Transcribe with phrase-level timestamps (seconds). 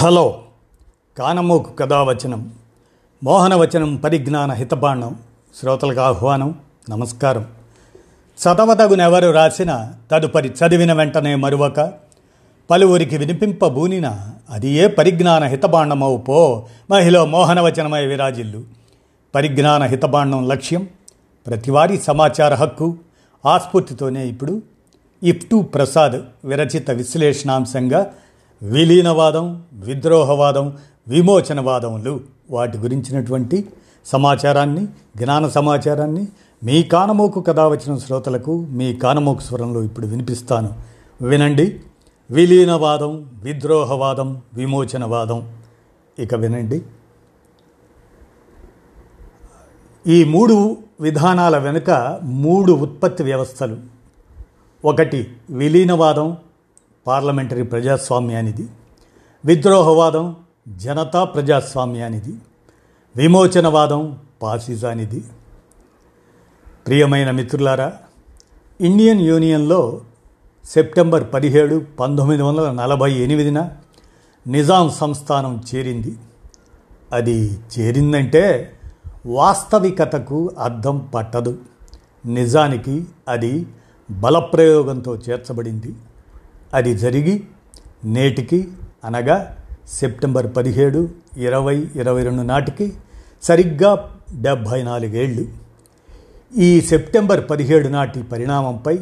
[0.00, 0.42] Hello.
[1.18, 2.52] కానమోకు కథావచనం
[3.24, 5.18] మోహనవచనం పరిజ్ఞాన హితబాండం
[5.60, 6.58] శ్రోతలకు ఆహ్వానం
[6.90, 7.46] నమస్కారం.
[8.38, 11.92] చదవదగునెవరు రాసిన తదుపరి చదివిన వెంటనే మరువక
[12.70, 18.62] పలువురికి వినిపింపబూనిన అది ఏ పరిజ్ఞాన హితబాండమవు పో మహిళ మోహనవచనమై విరాజిల్లు.
[19.34, 20.88] పరిజ్ఞాన హితబాండం లక్ష్యం
[21.46, 22.96] ప్రతివారీ సమాచార హక్కు
[23.46, 24.62] ఆస్ఫూర్తితోనే ఇప్పుడు
[25.22, 28.12] ఇఫ్టు ప్రసాద్ విరచిత విశ్లేషణాంశంగా
[28.62, 30.76] విలీనవాదం విద్రోహవాదం
[31.08, 32.20] విమోచనవాదములు
[32.50, 33.68] వాటి గురించినటువంటి
[34.06, 36.28] సమాచారాన్ని జ్ఞాన సమాచారాన్ని
[36.64, 40.74] మీ కానమోకు కథ వచ్చిన శ్రోతలకు మీ కానమోకు స్వరంలో ఇప్పుడు వినిపిస్తాను.
[41.22, 41.80] వినండి.
[42.30, 45.52] విలీనవాదం విద్రోహవాదం విమోచనవాదం.
[46.18, 46.82] ఇక వినండి.
[50.06, 53.76] ఈ మూడు విధానాల వెనుక మూడు ఉత్పత్తి వ్యవస్థలు.
[54.84, 56.36] ఒకటి విలీనవాదం
[57.08, 58.68] పార్లమెంటరీ ప్రజాస్వామ్యానిది
[59.44, 60.36] విద్రోహవాదం
[60.68, 62.34] జనతా ప్రజాస్వామ్యానిది
[63.16, 65.24] విమోచనవాదం పాసిజానిది
[66.86, 67.92] ప్రియమైన మిత్రులారా
[68.80, 70.00] ఇండియన్ యూనియన్లో
[70.64, 73.70] సెప్టెంబర్ పదిహేడు పంతొమ్మిది వందల నలభై ఎనిమిదిన
[74.46, 76.16] నిజాం సంస్థానం చేరింది.
[77.12, 78.72] అది చేరిందంటే
[79.26, 81.58] వాస్తవికతకు అర్థం పట్టదు.
[82.26, 83.66] నిజానికి అది
[84.10, 85.94] బలప్రయోగంతో చేర్చబడింది.
[86.74, 87.44] అది జరిగి
[88.04, 88.68] నేటికి
[89.04, 89.56] అనగా
[89.88, 92.92] సెప్టెంబర్ పదిహేడు ఇరవై ఇరవై రెండు నాటికి
[93.42, 94.10] సరిగ్గా
[94.40, 95.48] డెబ్భై నాలుగేళ్ళు
[96.56, 98.98] ఈ సెప్టెంబర్ పదిహేడు నాటి పరిణామంపై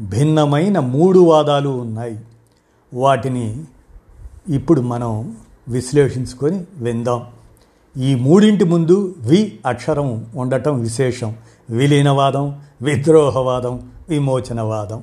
[0.00, 2.20] భిన్నమైన మూడు వాదాలు ఉన్నాయి.
[2.94, 3.64] వాటిని
[4.48, 5.36] ఇప్పుడు మనం
[5.68, 7.22] విశ్లేషించుకొని విందాం.
[7.96, 11.36] ఈ మూడింటి ముందు వి అక్షరం ఉండటం విశేషం.
[11.70, 15.02] విలీనవాదం విద్రోహవాదం విమోచనవాదం.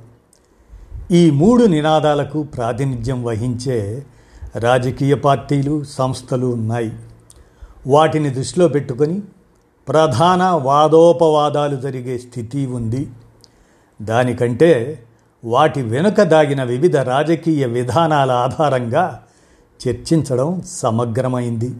[1.11, 4.03] ఈ మూడు నినాదాలకు ప్రాతినిధ్యం వహించే
[4.55, 6.91] రాజకీయ పార్టీలు సంస్థలు ఉన్నాయి.
[7.87, 9.21] వాటిని దృష్టిలో పెట్టుకొని
[9.87, 13.09] ప్రధాన వాదోపవాదాలు జరిగే స్థితి ఉంది.
[14.01, 15.03] దానికంటే
[15.45, 19.23] వాటి వెనుక దాగిన వివిధ రాజకీయ విధానాల ఆధారంగా
[19.87, 21.75] చర్చించడం సమగ్రమైంది.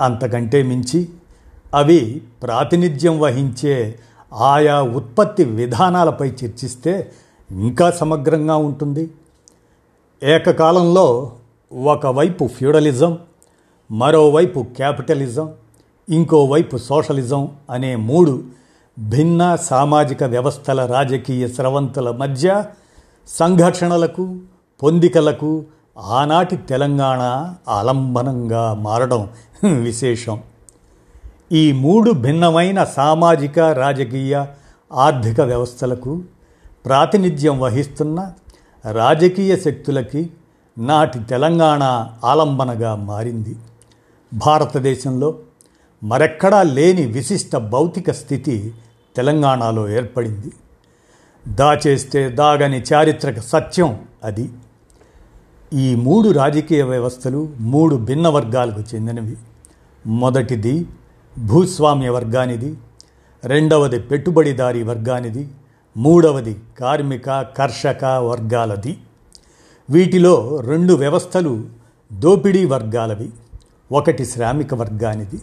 [0.00, 1.08] అంతకంటే మించి
[1.74, 3.98] అవి ప్రాతినిధ్యం వహించే
[4.32, 7.12] ఆయా ఉత్పత్తి విధానాలపై చర్చిస్తే
[7.50, 9.10] ఇంకా సమగ్రంగా ఉంటుంది.
[10.22, 11.32] ఏకకాలంలో
[11.72, 13.18] ఒకవైపు ఫ్యూడలిజం
[13.90, 15.54] మరోవైపు క్యాపిటలిజం
[16.10, 18.44] ఇంకోవైపు సోషలిజం అనే మూడు
[18.98, 22.64] భిన్న సామాజిక వ్యవస్థల రాజకీయ స్రవంతుల మధ్య
[23.28, 24.38] సంఘర్షణలకు
[24.82, 25.64] పొందికలకు
[25.98, 29.30] ఆనాటి తెలంగాణ ఆలంబనంగా మారడం
[29.64, 30.42] విశేషం.
[31.52, 34.46] ఈ మూడు భిన్నమైన సామాజిక రాజకీయ
[34.92, 36.22] ఆర్థిక వ్యవస్థలకు
[36.86, 38.32] ప్రాతినిధ్యం వహిస్తున్న
[38.92, 40.30] రాజకీయ శక్తులకి
[40.78, 43.56] నాటి తెలంగాణ ఆలంబనగా మారింది.
[44.34, 45.38] భారతదేశంలో
[46.04, 48.74] మరెక్కడా లేని విశిష్ట భౌతిక స్థితి
[49.16, 50.52] తెలంగాణలో ఏర్పడింది.
[51.48, 54.50] దాచేస్తే దాగని చారిత్రక సత్యం అది.
[55.74, 59.36] ఈ మూడు రాజకీయ వ్యవస్థలు మూడు భిన్న వర్గాలకు చెందినవి.
[60.06, 60.86] మొదటిది
[61.38, 62.78] భూస్వామ్య వర్గానిది
[63.44, 65.48] రెండవది పెట్టుబడిదారీ వర్గానిది
[65.96, 68.98] మూడవది కార్మిక కర్షక వర్గాలది.
[69.90, 71.64] వీటిలో రెండు వ్యవస్థలు
[72.12, 73.30] దోపిడీ వర్గాలవి.
[73.92, 75.36] ఒకటి శ్రామిక వర్గానిది.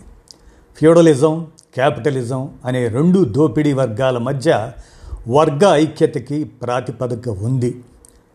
[0.77, 4.71] ఫ్యూడలిజం క్యాపిటలిజం అనే రెండు దోపిడీ వర్గాల మధ్య
[5.27, 7.83] వర్గ ఐక్యతకి ప్రాతిపదిక ఉంది.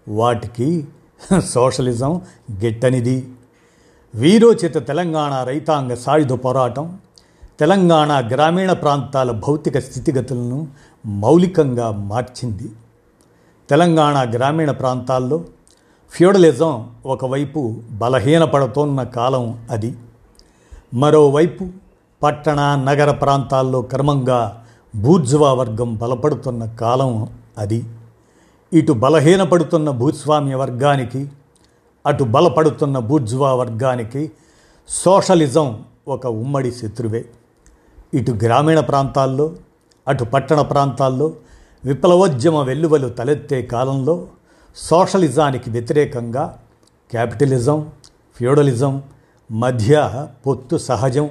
[0.08, 0.88] వాటికి
[1.40, 3.28] సోషలిజం గిట్టనిది.
[4.14, 6.98] వీరోచిత తెలంగాణ రైతాంగ సాయుధ పోరాటం
[7.58, 10.66] తెలంగాణ గ్రామీణ ప్రాంతాల భౌతిక స్థితిగతులను
[11.06, 12.72] మౌలికంగా మార్చింది.
[13.70, 15.44] తెలంగాణ గ్రామీణ ప్రాంతాల్లో
[16.10, 19.96] ఫ్యూడలిజం ఒకవైపు బలహీనపడుతోన్న కాలం అది.
[20.94, 21.68] మరోవైపు
[22.22, 24.64] పట్టణ నగర ప్రాంతాల్లో క్రమంగా
[24.96, 27.84] బూర్జువా వర్గం బలపడుతున్న కాలం అది.
[28.72, 31.28] ఇటు బలహీనపడుతున్న భూస్వామ్య వర్గానికి
[32.06, 34.30] అటు బలపడుతున్న బూర్జువా వర్గానికి
[34.88, 37.24] సోషలిజం ఒక ఉమ్మడి శత్రువే.
[38.14, 39.52] ఇటు గ్రామీణ ప్రాంతాల్లో
[40.08, 41.32] అటు పట్టణ ప్రాంతాల్లో
[41.84, 44.26] విప్లవోద్యమ వెల్లువలు తలెత్తే కాలంలో
[44.76, 46.58] సోషలిజానికి వ్యతిరేకంగా
[47.10, 47.90] క్యాపిటలిజం
[48.36, 49.02] ఫ్యూడలిజం
[49.52, 51.30] మధ్య పొత్తు సహజం.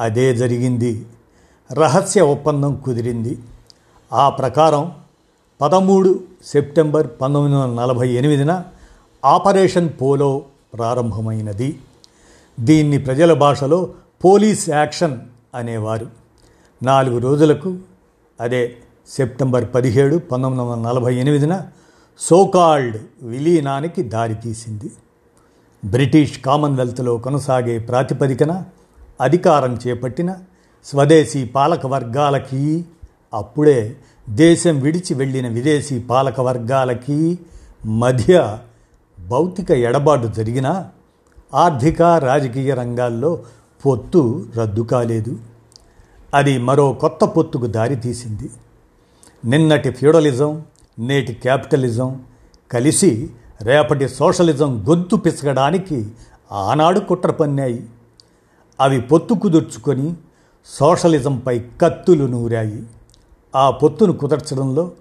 [0.00, 1.06] అదే జరిగింది.
[1.72, 3.38] రహస్య ఒప్పందం కుదిరింది.
[4.12, 4.92] ఆ ప్రకారం
[5.60, 8.64] పదమూడు సెప్టెంబర్ పంతొమ్మిది వందల నలభై ఎనిమిదిన
[9.24, 10.42] ఆపరేషన్ పోలో
[10.74, 11.78] ప్రారంభమైనది.
[12.60, 13.88] దీన్ని ప్రజల భాషలో
[14.24, 15.20] పోలీస్ యాక్షన్
[15.54, 16.06] అనేవారు.
[16.82, 17.76] నాలుగు రోజులకు
[18.40, 18.76] అదే
[19.08, 21.54] సెప్టెంబర్ పదిహేడు పంతొమ్మిది వందల నలభై ఎనిమిదిన
[22.20, 24.90] సోకాల్డ్ విలీనానికి దారితీసింది
[25.84, 28.64] బ్రిటిష్ కామన్వెల్త్లో కొనసాగే ప్రాతిపదికన
[29.20, 30.34] అధికారం చేపట్టిన
[30.84, 32.84] స్వదేశీ పాలక వర్గాలకి
[33.34, 33.96] అప్పుడే
[34.28, 37.38] దేశం విడిచి వెళ్ళిన విదేశీ పాలక వర్గాలకి
[37.86, 38.58] మధ్య
[39.20, 40.90] భౌతిక ఎడబాటు జరిగినా
[41.54, 43.44] ఆర్థిక రాజకీయ రంగాల్లో
[43.86, 45.38] పొత్తు రద్దు కాలేదు
[46.34, 48.50] అది మరో కొత్త పొత్తుకు దారితీసింది
[49.44, 50.64] నిన్నటి ఫ్యూడలిజం
[50.98, 52.24] నేటి క్యాపిటలిజం
[52.72, 53.30] కలిసి
[53.62, 56.12] రేపటి సోషలిజం గొంతు పిసగడానికి
[56.52, 57.86] ఆనాడు కుట్ర పన్నాయి.
[58.80, 60.14] అవి పొత్తు కుదుర్చుకొని
[60.66, 62.86] సోషలిజంపై కత్తులు నూరాయి.
[63.56, 64.92] ఆ పొత్తును కుదర్చడంలో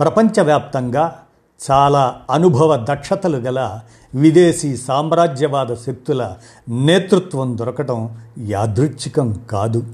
[0.00, 1.21] ప్రపంచవ్యాప్తంగా
[1.70, 3.80] చాలా అనుభవ దక్షతలు గల
[4.14, 6.34] విదేశీ సామ్రాజ్యవాద శక్తుల
[6.68, 9.86] నేతృత్వం దొరకటం యాదృచ్ఛికం కాదు.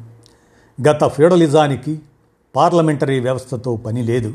[0.88, 2.00] గత ఫ్యూడలిజానికి
[2.56, 4.34] పార్లమెంటరీ వ్యవస్థతో పని లేదు.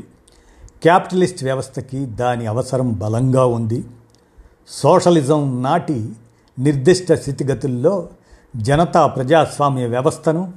[0.82, 3.84] క్యాపిటలిస్ట్ వ్యవస్థకి దాని అవసరం బలంగా ఉంది.
[4.68, 6.12] సోషలిజం నాటి
[6.58, 8.08] నిర్దిష్ట స్థితిగతుల్లో
[8.56, 10.52] జనతా ప్రజాస్వామ్య వ్యవస్థను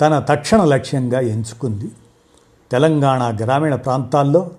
[0.00, 1.90] తన తక్షణ లక్ష్యంగా ఎంచుకుంది.
[2.70, 4.50] తెలంగాణ గ్రామీణ ప్రాంతాల్లో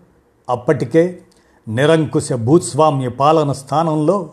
[0.49, 1.21] అప్పటికే
[1.67, 4.29] నిరంకుశ భూస్వామ్య పాలన స్థానంలో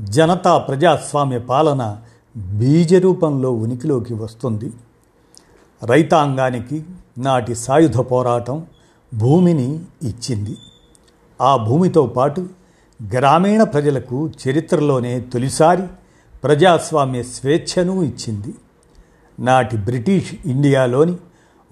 [0.00, 2.00] జనతా ప్రజాస్వామ్య పాలన
[2.36, 4.72] బీజరూపంలో ఉనికిలోకి వస్తుంది.
[5.84, 6.84] రైతాంగానికి
[7.18, 8.66] నాటి సాయుధ పోరాటం
[9.14, 10.56] భూమిని ఇచ్చింది.
[11.40, 12.46] ఆ భూమితో పాటు
[13.12, 15.82] గ్రామీణ ప్రజలకు చరిత్రలోనే తొలిసారి
[16.44, 18.54] ప్రజాస్వామ్య స్వేచ్ఛను ఇచ్చింది.
[19.40, 21.16] నాటి బ్రిటిష్ ఇండియాలోని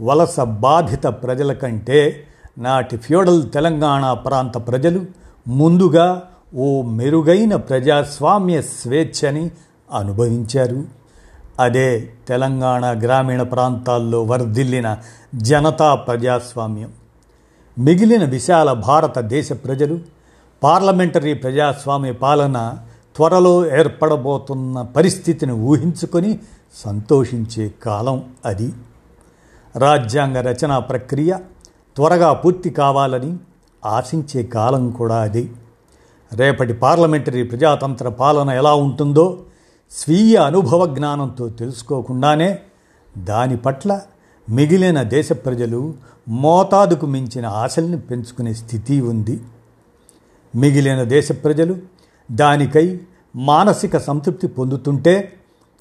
[0.01, 2.28] వలస బాధిత ప్రజల కంటే
[2.59, 5.07] నాటి ఫ్యూడల్ తెలంగాణ ప్రాంత ప్రజలు
[5.49, 6.23] ముందుగా
[6.55, 9.51] ఓ మెరుగైన ప్రజాస్వామ్య స్వేచ్ఛని
[9.93, 10.85] అనుభవించారు.
[11.61, 14.97] అదే తెలంగాణ గ్రామీణ ప్రాంతాల్లో వర్ధిల్లిన
[15.35, 16.93] జనతా ప్రజాస్వామ్యం.
[17.79, 20.01] మిగిలిన విశాల భారతదేశ ప్రజలు
[20.63, 22.79] పార్లమెంటరీ ప్రజాస్వామ్య పాలన
[23.17, 26.39] త్వరలో ఏర్పడబోతున్న పరిస్థితిని ఊహించుకొని
[26.75, 28.73] సంతోషించే కాలం అది.
[29.77, 31.35] రాజ్యాంగ రచనా ప్రక్రియ
[31.99, 33.37] త్వరగా పూర్తి కావాలని
[33.87, 35.51] ఆశించే కాలం కూడా అది.
[36.33, 39.41] రేపటి పార్లమెంటరీ ప్రజాతంత్ర పాలన ఎలా ఉంటుందో
[39.91, 42.59] స్వీయ అనుభవ జ్ఞానంతో తెలుసుకోకుండానే
[43.19, 44.01] దాని పట్ల
[44.51, 45.95] మిగిలిన దేశ ప్రజలు
[46.29, 49.41] మోతాదుకు మించిన ఆశల్ని పెంచుకునే స్థితి ఉంది.
[50.55, 51.77] మిగిలిన దేశ ప్రజలు
[52.33, 53.01] దానికై
[53.37, 55.33] మానసిక సంతృప్తి పొందుతుంటే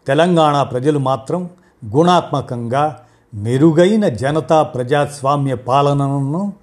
[0.07, 1.49] తెలంగాణ ప్రజలు మాత్రం
[1.85, 6.53] గుణాత్మకంగా మెరుగైన జనతా ప్రజాస్వామ్య పాలనను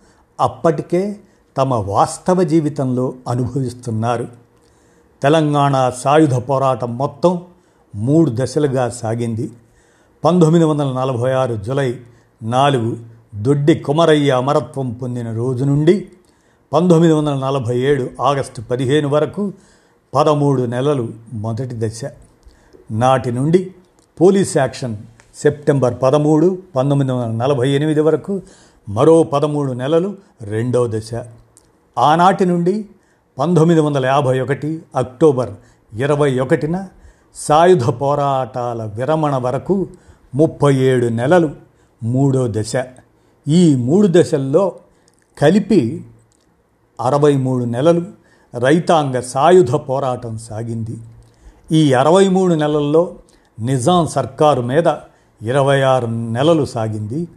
[0.41, 1.17] అప్పటికే
[1.57, 4.29] తమ వాస్తవ జీవితంలో అనుభవిస్తున్నారు.
[5.23, 7.41] తెలంగాణ సాయుధ పోరాటం మొత్తం
[7.95, 9.51] మూడు దశలుగా సాగింది.
[10.25, 12.01] పంతొమ్మిది వందల నలభై ఆరు జులై
[12.43, 12.97] నాలుగు
[13.35, 16.09] దొడ్డి కుమరయ్య అమరత్వం పొందిన రోజు నుండి
[16.73, 19.53] పంతొమ్మిది వందల నలభై ఏడు ఆగస్టు పదిహేను వరకు
[20.15, 22.01] పదమూడు నెలలు మొదటి దశ.
[22.91, 23.75] నాటి నుండి
[24.21, 24.97] పోలీస్ యాక్షన్
[25.37, 28.43] సెప్టెంబర్ పదమూడు పంతొమ్మిది వందల నలభై ఎనిమిది వరకు
[28.89, 31.15] మరో పదమూడు నెలలు రెండో దశ.
[31.99, 32.89] ఆనాటి నుండి
[33.39, 35.53] పంతొమ్మిది వందల యాభై ఒకటి అక్టోబర్
[35.95, 36.89] ఇరవై ఒకటిన
[37.35, 39.87] సాయుధ పోరాటాల విరమణ వరకు
[40.35, 41.51] ముప్పై ఏడు నెలలు
[42.03, 42.73] మూడో దశ.
[43.49, 44.73] ఈ మూడు దశల్లో
[45.39, 46.05] కలిపి
[47.01, 48.03] అరవై మూడు నెలలు
[48.59, 50.97] రైతాంగ సాయుధ పోరాటం సాగింది.
[51.73, 53.15] ఈ అరవై మూడు నెలల్లో
[53.61, 54.89] నిజాం సర్కారు మీద
[55.45, 57.29] ఇరవై ఆరు నెలలు సాగింది.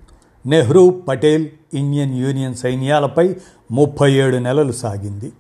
[0.46, 3.36] నెహ్రూ పటేల్ ఇండియన్ యూనియన్ సైన్యాలపై
[3.72, 5.32] ముప్పై ఏడు నెలలు సాగింది.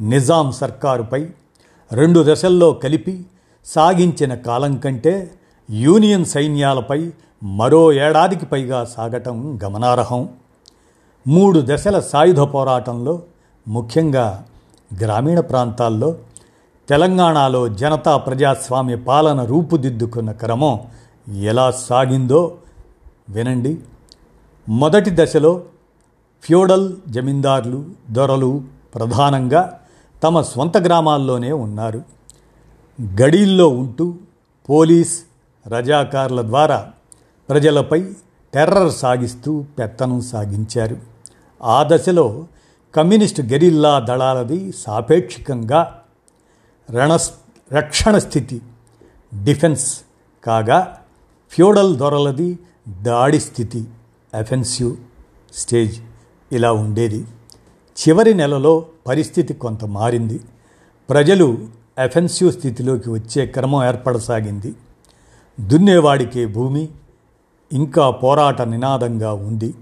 [0.00, 1.28] నిజాం సర్కారుపై
[1.92, 3.24] రెండు దశల్లో కలిపి
[3.66, 5.30] సాగించిన కాలం కంటే
[5.70, 7.10] యూనియన్ సైన్యాలపై
[7.42, 10.28] మరో ఏడాదికి పైగా సాగటం గమనార్హం.
[11.26, 13.22] మూడు దశల సాయుధ పోరాటంలో
[13.68, 14.44] ముఖ్యంగా
[15.00, 16.14] గ్రామీణ ప్రాంతాల్లో
[16.88, 20.80] తెలంగాణలో జనతా ప్రజాస్వామ్య పాలన రూపుదిద్దుకున్న క్రమం
[21.28, 22.56] ఎలా సాగిందో
[23.28, 23.80] వినండి.
[24.68, 25.62] మొదటి దశలో
[26.42, 29.80] ఫ్యూడల్ జమీందారులు దొరలు ప్రధానంగా
[30.22, 32.02] తమ స్వంత గ్రామాల్లోనే ఉన్నారు.
[33.02, 34.14] గడీల్లో ఉంటూ
[34.70, 35.22] పోలీస్
[35.68, 36.90] రజాకార్ల ద్వారా
[37.48, 38.12] ప్రజలపై
[38.54, 40.96] టెర్రర్ సాగిస్తూ పెత్తనం సాగించారు.
[41.62, 42.46] ఆ దశలో
[42.94, 46.02] కమ్యూనిస్టు గెరిల్లా దళాలది సాపేక్షికంగా
[46.90, 47.18] రణ
[47.72, 48.62] రక్షణ స్థితి
[49.44, 50.00] డిఫెన్స్
[50.44, 50.99] కాగా
[51.50, 52.58] ఫ్యూడల్ దొరలది
[53.02, 53.84] దాడి స్థితి
[54.34, 54.96] అఫెన్సివ్
[55.54, 56.00] స్టేజ్
[56.52, 57.26] ఇలా ఉండేది.
[57.96, 60.40] చివరి నెలలో పరిస్థితి కొంత మారింది.
[61.10, 64.74] ప్రజలు అఫెన్సివ్ స్థితిలోకి వచ్చే క్రమం ఏర్పడసాగింది.
[65.60, 66.88] దున్నేవాడికే భూమి
[67.72, 69.74] ఇంకా పోరాట నినాదంగా ఉంది.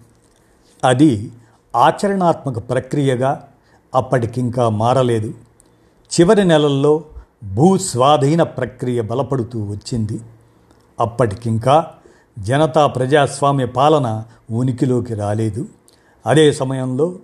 [0.85, 1.33] అది
[1.77, 3.49] ఆచరణాత్మక ప్రక్రియగా
[3.95, 5.35] అప్పటికింకా మారలేదు.
[6.21, 7.05] చివరి నెలల్లో
[7.45, 10.21] భూస్వాధీన ప్రక్రియ బలపడుతూ వచ్చింది.
[11.00, 11.87] అప్పటికింకా
[12.38, 15.67] జనతా ప్రజాస్వామ్య పాలన ఉనికిలోకి రాలేదు.
[16.26, 17.14] అదే సమయంలో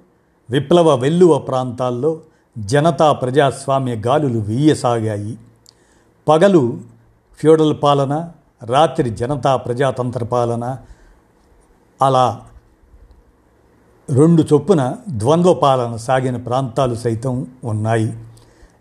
[0.50, 2.20] విప్లవ వెల్లువ ప్రాంతాల్లో
[2.58, 5.38] జనతా ప్రజాస్వామ్య గాలులు వీయసాగాయి.
[6.28, 6.78] పగలు
[7.38, 8.30] ఫ్యూడల్ పాలన
[8.62, 10.78] రాత్రి జనతా ప్రజాతంత్ర పాలన
[12.02, 12.40] అలా
[14.10, 18.18] రెండు చొప్పున ద్వంద్వ పాలన సాగిన ప్రాంతాలు సైతం ఉన్నాయి.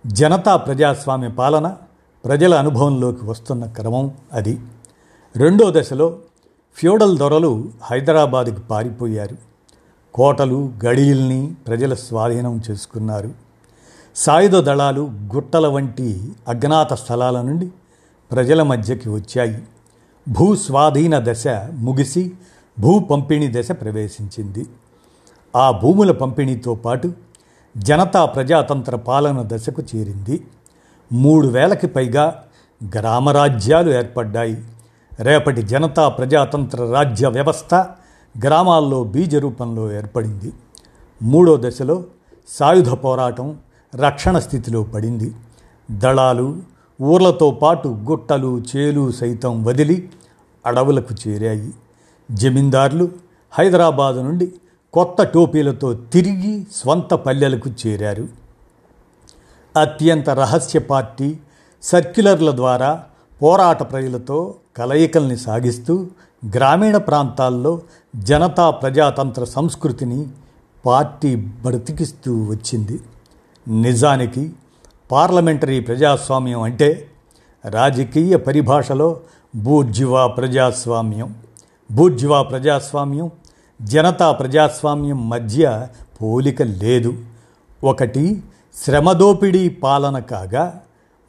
[0.08, 1.76] జనతా ప్రజాస్వామ్య పాలన
[2.26, 4.60] ప్రజల అనుభవంలోకి వస్తున్న క్రమం అది.
[5.38, 6.20] రెండో దశలో
[6.76, 9.38] ఫ్యూడల్ దొరలు హైదరాబాదుకు పారిపోయారు.
[10.14, 13.32] కోటలు గడియల్ని ప్రజల స్వాధీనం చేసుకున్నారు.
[14.16, 17.72] సాయుధ దళాలు గుట్టల వంటి అజ్ఞాత స్థలాల నుండి
[18.32, 19.64] ప్రజల మధ్యకి వచ్చాయి.
[20.30, 22.32] భూ స్వాధీన దశ ముగిసి
[22.80, 24.66] భూ పంపిణీ దశ ప్రవేశించింది.
[25.56, 27.14] ఆ భూముల పంపిణీతో పాటు
[27.78, 30.48] జనతా ప్రజాతంత్ర పాలన దశకు చేరింది.
[31.14, 32.44] మూడు వేలకి పైగా
[32.98, 34.64] గ్రామరాజ్యాలు ఏర్పడ్డాయి.
[35.20, 37.74] రేపటి జనతా ప్రజాతంత్ర రాజ్య వ్యవస్థ
[38.46, 40.54] గ్రామాల్లో బీజ రూపంలో ఏర్పడింది.
[41.24, 42.04] మూడో దశలో
[42.48, 43.58] సాయుధ పోరాటం
[43.96, 45.34] రక్షణ స్థితిలో పడింది.
[45.92, 46.58] దళాలు
[47.02, 50.10] ఊర్లతో పాటు గుట్టలు చేలు సైతం వదిలి
[50.66, 51.74] అడవులకు చేరాయి.
[52.32, 53.10] జమీందారులు
[53.52, 54.54] హైదరాబాదు నుండి
[54.94, 58.28] కొత్త టోపీలతో తిరిగి స్వంత పల్లెలకు చేరారు.
[59.82, 61.38] అత్యంత రహస్య పార్టీ
[61.84, 63.04] సర్క్యులర్ల ద్వారా
[63.42, 66.08] పోరాట ప్రజలతో కలయికల్ని సాగిస్తూ
[66.56, 67.82] గ్రామీణ ప్రాంతాల్లో
[68.16, 70.28] జనతా ప్రజాతంత్ర సంస్కృతిని
[70.86, 73.00] పార్టీ బ్రతికిస్తూ వచ్చింది.
[73.68, 74.54] నిజానికి
[75.12, 77.08] పార్లమెంటరీ ప్రజాస్వామ్యం అంటే
[77.70, 79.20] రాజకీయ పరిభాషలో
[79.56, 81.36] బూర్జువా ప్రజాస్వామ్యం.
[81.92, 83.32] బూర్జువా ప్రజాస్వామ్యం
[83.82, 85.88] జనతా ప్రజాస్వామ్యం మధ్య
[86.22, 87.14] పోలిక లేదు.
[87.84, 88.44] ఒకటి
[88.86, 90.82] శ్రమదోపిడీ పాలన కాగా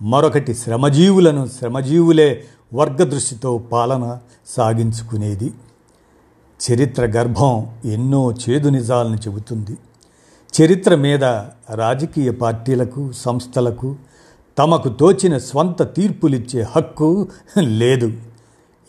[0.03, 5.53] మరొకటి శ్రమజీవులను శ్రమజీవులే వర్గదృష్టితో పాలన సాగించుకునేది.
[6.61, 9.79] చరిత్ర గర్భం ఎన్నో చేదు నిజాలను చెబుతుంది.
[10.55, 11.25] చరిత్ర మీద
[11.75, 13.97] రాజకీయ పార్టీలకు సంస్థలకు
[14.59, 17.29] తమకు తోచిన స్వంత తీర్పులిచ్చే హక్కు
[17.59, 18.13] లేదు.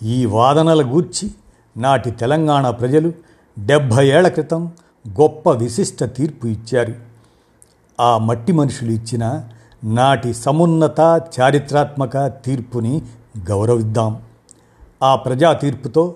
[0.03, 1.31] ఈ వాదనల గూర్చి
[1.77, 3.13] నాటి తెలంగాణ ప్రజలు
[3.65, 4.71] డెబ్భై ఏళ్ళ క్రితం
[5.09, 6.93] గొప్ప విశిష్ట తీర్పు ఇచ్చారు.
[7.99, 9.43] ఆ మట్టి మనుషులు ఇచ్చిన
[9.83, 13.01] నాటి సమున్నత చారిత్రాత్మక తీర్పుని
[13.49, 14.21] గౌరవిద్దాం.
[15.03, 16.15] ఆ ప్రజా తీర్పుతో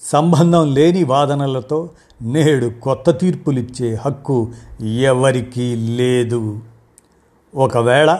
[0.00, 1.90] సంబంధం లేని వాదనలతో
[2.22, 6.60] నేడు కొత్త తీర్పులిచ్చే హక్కు ఎవరికీ లేదు.
[7.54, 8.18] ఒకవేళ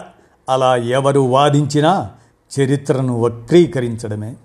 [0.49, 2.11] అలా ఎవరు వాదించినా
[2.61, 4.37] చరిత్రను వక్రీకరించడమే.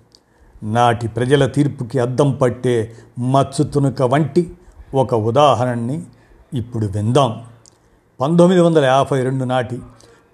[0.62, 4.54] నాటి ప్రజల తీర్పుకి అద్దం పట్టే మచ్చు తునుక వంటి
[4.94, 6.02] ఒక ఉదాహరణని
[6.54, 7.42] ఇప్పుడు విందాం.
[8.20, 9.78] పంతొమ్మిది వందల యాభై రెండు నాటి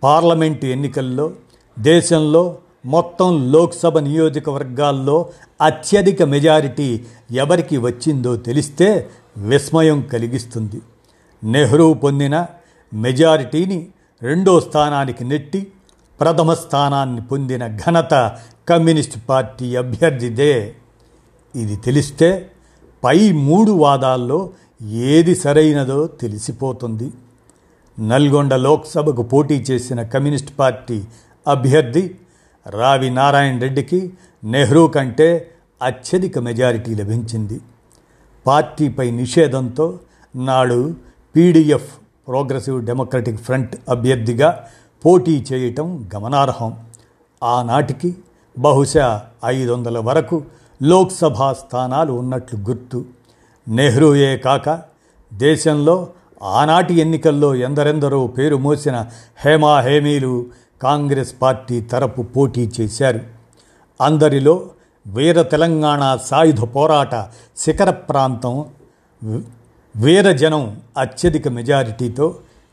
[0.03, 1.33] పార్లమెంటు ఎన్నికల్లో
[1.79, 10.81] దేశంలో మొత్తం లోక్సభ నియోజకవర్గాల్లో అత్యధిక మెజారిటీ ఎవరికి వచ్చిందో తెలిస్తే విస్మయం కలిగిస్తుంది.
[11.45, 12.47] నెహ్రూ పొందిన
[12.95, 13.89] మెజారిటీని
[14.23, 15.73] రెండో స్థానానికి నెట్టి
[16.21, 20.75] ప్రథమ స్థానాన్ని పొందిన ఘనత కమ్యూనిస్ట్ పార్టీ అభ్యర్థిదే.
[21.57, 22.51] ఇది తెలిస్తే
[23.05, 24.51] పై మూడు వాదాల్లో
[24.83, 27.11] ఏది సరైనదో తెలిసిపోతుంది.
[28.01, 31.03] నల్గొండ లోక్సభకు పోటీ చేసిన కమ్యూనిస్ట్ పార్టీ
[31.49, 32.15] అభ్యర్థి
[32.67, 34.13] రావి నారాయణ రెడ్డికి
[34.45, 35.51] నెహ్రూ కంటే
[35.83, 37.61] అత్యధిక మెజారిటీ లభించింది.
[38.47, 39.99] పార్టీపై నిషేధంతో
[40.37, 40.95] నాడు
[41.37, 41.91] పీడిఎఫ్
[42.29, 44.65] ప్రోగ్రెసివ్ డెమోక్రటిక్ ఫ్రంట్ అభ్యర్థిగా
[45.05, 46.77] పోటీ చేయటం గమనార్హం.
[47.43, 48.17] ఆనాటికి
[48.59, 50.45] బహుశా ఐదు వందల వరకు
[50.83, 53.05] లోక్సభ స్థానాలు ఉన్నట్లు గుర్తు.
[53.69, 54.83] నెహ్రూయే కాక
[55.35, 56.09] దేశంలో
[56.43, 59.07] ఆనాటి ఎన్నికల్లో ఎందరెందరో పేరు మోసిన
[59.45, 60.47] హేమా హేమీలు
[60.83, 63.21] కాంగ్రెస్ పార్టీ తరపు పోటీ చేశారు.
[64.01, 64.71] అందరిలో
[65.07, 67.15] వీర తెలంగాణ సాయుధ పోరాట
[67.57, 68.65] శిఖర ప్రాంతం
[69.97, 72.27] వీరజనం అత్యధిక మెజారిటీతో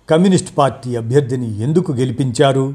[0.10, 2.74] కమ్యూనిస్ట్ పార్టీ అభ్యర్థిని ఎందుకు గెలిపించారు?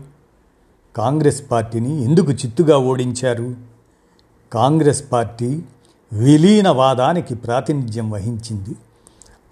[0.97, 3.55] కాంగ్రెస్ పార్టీని ఎందుకు చిత్తుగా ఓడించారు?
[4.53, 5.62] కాంగ్రెస్ పార్టీ
[6.12, 8.75] విలీనవాదానికి ప్రాతినిధ్యం వహించింది.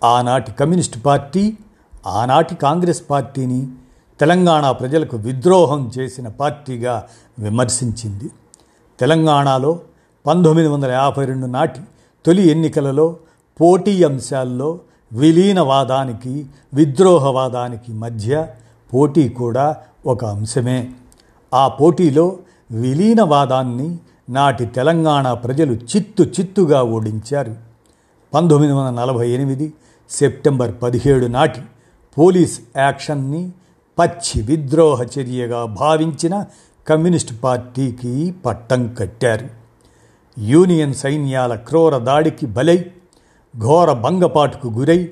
[0.04, 1.56] ఆనాటి కమ్యూనిస్ట్ పార్టీ
[2.06, 3.60] ఆనాటి కాంగ్రెస్ పార్టీని
[4.22, 7.04] తెలంగాణ ప్రజలకు విద్రోహం చేసిన పార్టీగా
[7.38, 8.30] విమర్శించింది.
[9.00, 9.80] తెలంగాణలో
[10.26, 11.80] పంతొమ్మిది వందల యాభై రెండు నాటి
[12.26, 13.16] తొలి ఎన్నికలలో
[13.60, 14.80] పోటీ అంశాల్లో
[15.12, 18.46] విలీనవాదానికి విద్రోహవాదానికి మధ్య
[18.94, 19.76] పోటీ కూడా
[20.06, 20.90] ఒక అంశమే.
[21.54, 22.38] ఆ పోటీలో
[22.70, 23.98] విలీనవాదాన్ని
[24.28, 27.56] నాటి తెలంగాణ ప్రజలు చిత్తు చిత్తుగా ఓడించారు.
[28.34, 29.72] పంతొమ్మిది వందల నలభై ఎనిమిది
[30.10, 31.60] సెప్టెంబర్ పదిహేడు నాటి
[32.18, 33.52] పోలీస్ యాక్షన్ని
[33.98, 36.46] పచ్చి విద్రోహ చర్యగా భావించిన
[36.86, 39.48] కమ్యూనిస్టు పార్టీకి పట్టం కట్టారు.
[40.38, 42.84] యూనియన్ సైన్యాల క్రూర దాడికి బలై
[43.58, 45.08] ఘోర భంగపాటుకు గురై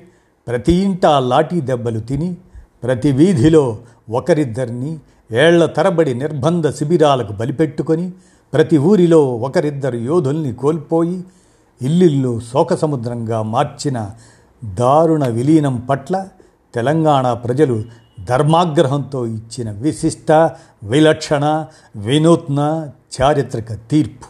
[0.47, 2.37] ప్రతి ఇంటా లాఠీ దెబ్బలు తిని
[2.83, 3.77] ప్రతి వీధిలో
[4.09, 4.99] ఒకరిద్దరిని
[5.31, 8.11] ఏళ్ళ తరబడి నిర్బంధ శిబిరాలకు బలిపెట్టుకొని
[8.53, 11.23] ప్రతి ఊరిలో ఒకరిద్దరు యోధుల్ని కోల్పోయి
[11.81, 13.97] ఇల్లిల్లు శోకసముద్రంగా మార్చిన
[14.65, 16.27] దారుణ విలీనం పట్ల
[16.75, 17.83] తెలంగాణ ప్రజలు
[18.25, 20.31] ధర్మాగ్రహంతో ఇచ్చిన విశిష్ట
[20.83, 22.89] విలక్షణ వినూత్న
[23.21, 24.25] చారిత్రక తీర్పు.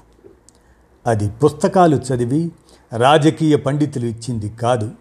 [1.08, 2.52] అది పుస్తకాలు చదివి
[2.98, 4.92] రాజకీయ పండితులు ఇచ్చింది కాదు.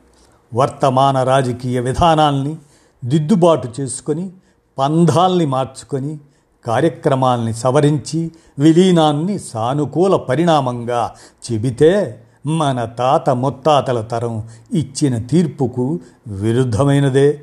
[0.54, 2.56] వర్తమాన రాజకీయ విధానాల్ని
[3.04, 4.30] దిద్దుబాటు చేసుకొని
[4.78, 6.18] పంధాల్ని మార్చుకొని
[6.64, 11.14] కార్యక్రమాల్ని సవరించి విలీనాన్ని సానుకూల పరిణామంగా
[11.52, 17.42] చెబితే మన తాత ముత్తాతల తరం ఇచ్చిన తీర్పుకు విరుద్ధమైనదే.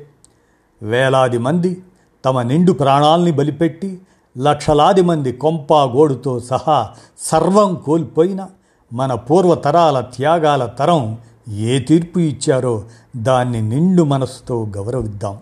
[0.82, 1.82] వేలాది మంది
[2.24, 4.00] తమ నిండు ప్రాణాల్ని బలిపెట్టి
[4.38, 8.46] లక్షలాది మంది కొంపా గోడుతో సహా సర్వం కోల్పోయిన
[8.92, 11.18] మన పూర్వతరాల త్యాగాల తరం
[11.48, 12.82] ఏ తీర్పు ఇచ్చారో
[13.16, 15.38] దాన్ని నిండు మనసుతో గౌరవిద్దాం.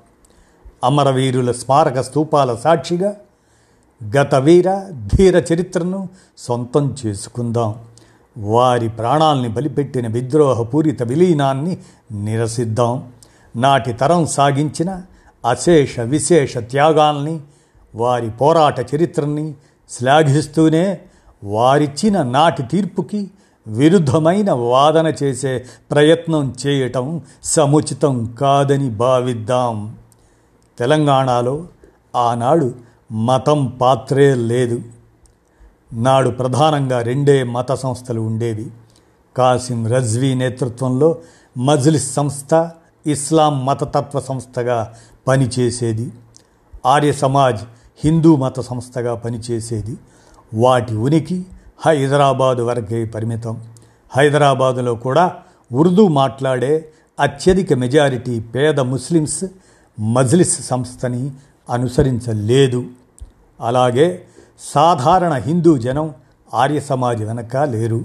[0.85, 3.14] అమరవీరుల స్మారక స్తూపాల సాక్షిగా
[4.16, 7.75] గత వీర ధీర చరిత్రను సొంతం చేసుకుందాం.
[8.38, 11.78] వారి ప్రాణాల్ని బలిపెట్టిన విద్రోహపూరిత విలీనాన్ని
[12.12, 13.05] నిరసిద్దాం.
[13.57, 15.02] నాటి తరం సాగించిన
[15.47, 17.41] అశేష విశేష త్యాగాల్ని
[17.95, 19.55] వారి పోరాట చరిత్రని
[19.91, 20.99] శ్లాఘిస్తూనే
[21.45, 23.31] వారిచ్చిన నాటి తీర్పుకి
[23.67, 29.97] విరుద్ధమైన వాదన చేసే ప్రయత్నం చేయటం సముచితం కాదని భావిద్దాం.
[30.79, 31.67] తెలంగాణలో
[32.17, 32.75] ఆనాడు
[33.12, 34.83] మతం పాత్రే లేదు.
[35.93, 38.71] నాడు ప్రధానంగా రెండే మత సంస్థలు ఉండేవి.
[39.37, 41.17] కాసిం రజ్వీ నేతృత్వంలో
[41.59, 42.71] మజ్లిస్ సంస్థ
[43.07, 44.95] ఇస్లాం మతతత్వ సంస్థగా
[45.29, 46.13] పనిచేసేది.
[46.87, 47.61] ఆర్య సమాజ్
[48.05, 49.97] హిందూ మత సంస్థగా పనిచేసేది.
[50.55, 51.47] వాటి ఉనికి
[51.79, 53.65] హైదరాబాదు వరకే పరిమితం.
[54.11, 55.33] హైదరాబాదులో కూడా
[55.73, 59.45] ఉర్దూ మాట్లాడే అత్యధిక మెజారిటీ పేద ముస్లిమ్స్
[60.00, 61.30] మజ్లిస్ సంస్థని
[61.71, 62.85] అనుసరించలేదు.
[63.61, 64.25] అలాగే
[64.75, 66.15] సాధారణ హిందూ జనం
[66.54, 68.04] ఆర్య సమాజ్ వెనక లేరు.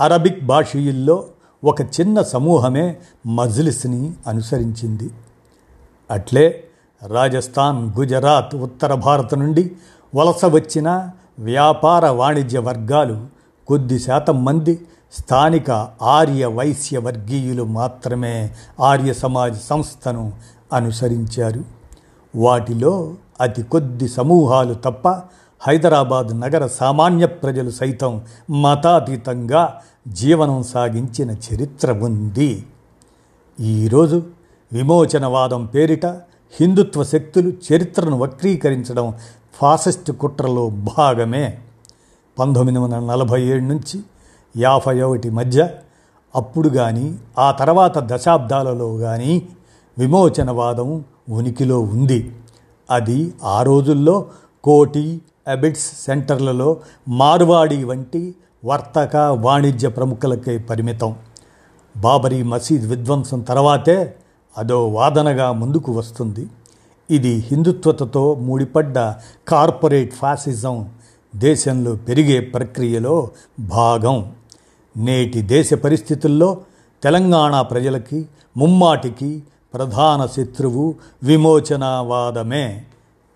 [0.00, 1.24] అరబిక్ భాషీయుల్లో
[1.64, 5.10] ఒక చిన్న సమూహమే మజ్లిస్ని అనుసరించింది.
[6.10, 6.64] అట్లే
[7.06, 9.72] రాజస్థాన్ గుజరాత్ ఉత్తర భారత్ నుండి
[10.14, 13.26] వలస వచ్చిన వ్యాపార వాణిజ్య వర్గాలు
[13.66, 15.70] కొద్ది శాతం మంది స్థానిక
[16.02, 20.32] ఆర్య వైశ్య వర్గీయులు మాత్రమే ఆర్య సమాజ్ సంస్థను
[20.72, 21.64] అనుసరించారు.
[22.36, 25.08] వాటిలో అతి కొద్ది సమూహాలు తప్ప
[25.60, 32.64] హైదరాబాద్ నగర సామాన్య ప్రజలు సైతం మతాతీతంగా జీవనం సాగించిన చరిత్ర ఉంది.
[33.60, 34.22] ఈరోజు
[34.72, 36.06] విమోచనవాదం పేరిట
[36.60, 39.14] హిందుత్వ శక్తులు చరిత్రను వక్రీకరించడం
[39.54, 41.58] ఫాసిస్ట్ కుట్రలో భాగమే.
[42.38, 44.00] పంతొమ్మిది వందల నలభై ఏడు నుంచి
[44.56, 45.68] యాభై ఒకటి మధ్య
[46.34, 49.48] అప్పుడు కానీ ఆ తర్వాత దశాబ్దాలలో కానీ
[49.98, 52.34] విమోచనవాదం ఉనికిలో ఉంది.
[52.90, 54.26] అది ఆ రోజుల్లో
[54.68, 61.16] కోటి అబిట్స్ సెంటర్లలో మార్వాడి వంటి వర్తక వాణిజ్య ప్రముఖులకే పరిమితం.
[61.96, 64.14] బాబరీ మసీద్ విధ్వంసం తర్వాతే
[64.58, 66.46] అదో వాదనగా ముందుకు వస్తుంది.
[67.10, 68.98] ఇది హిందుత్వతతో ముడిపడ్డ
[69.48, 70.88] కార్పొరేట్ ఫాసిజం
[71.36, 74.32] దేశంలో పెరిగే ప్రక్రియలో భాగం.
[74.96, 76.60] నేటి దేశ పరిస్థితుల్లో
[77.02, 79.42] తెలంగాణ ప్రజలకి ముమ్మాటికి
[79.74, 82.84] ప్రధాన శత్రువు విమోచనవాదమే.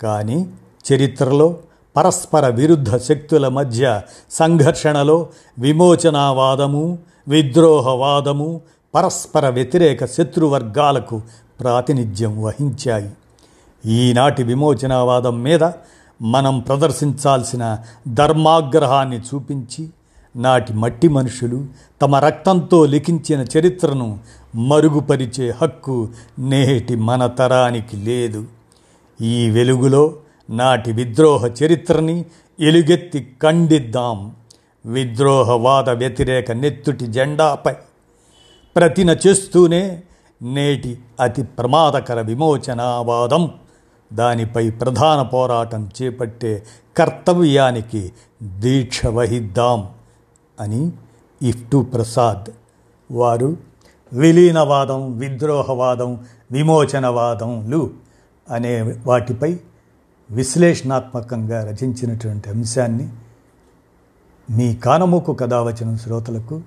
[0.03, 0.47] కానీ
[0.93, 1.57] చరిత్రలో
[1.97, 8.61] పరస్పర విరుద్ధ శక్తుల మధ్య సంఘర్షణలో విమోచనావాదము విద్రోహవాదము
[8.95, 11.23] పరస్పర వ్యతిరేక శత్రువర్గాలకు
[11.61, 13.11] ప్రాతినిధ్యం వహించాయి.
[13.87, 15.65] ఈనాటి విమోచనావాదం మీద
[16.23, 17.79] మనం ప్రదర్శించాల్సిన
[18.15, 19.89] ధర్మాగ్రహాన్ని చూపించి
[20.37, 21.67] నాటి మట్టి మనుషులు
[22.03, 24.19] తమ రక్తంతో లిఖించిన చరిత్రను
[24.55, 28.45] మరుగుపరిచే హక్కు నేటి మన తరానికి లేదు.
[29.21, 30.15] ఈ వెలుగులో
[30.53, 32.25] నాటి విద్రోహ చరిత్రని
[32.61, 34.37] ఎలుగెత్తి ఖండిద్దాం.
[34.87, 37.73] విద్రోహవాద వ్యతిరేక నెత్తుటి జెండాపై
[38.77, 40.03] ప్రతిన చేస్తూనే
[40.43, 43.55] నేటి అతి ప్రమాదకర విమోచనావాదం.
[44.13, 46.63] దానిపై ప్రధాన పోరాటం చేపట్టే
[46.97, 48.13] కర్తవ్యానికి
[48.43, 49.89] దీక్ష వహిద్దాం
[50.61, 50.93] అని
[51.43, 52.51] ఇఫ్టు ప్రసాద్
[53.11, 53.57] వారు
[54.13, 57.91] విలీనవాదం విద్రోహవాదం విమోచనవాదంలు
[58.51, 59.57] అనే వాటిపై
[60.31, 63.09] విశ్లేషణాత్మకంగా రచించినటువంటి అంశాన్ని
[64.51, 66.61] మీ కానమూకు కథావచనం శ్రోతలకు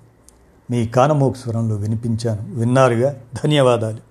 [0.72, 2.56] మీ కానమూకు స్వరంలో వినిపించాను.
[2.56, 3.16] విన్నారుగా?
[3.44, 4.05] ధన్యవాదాలు.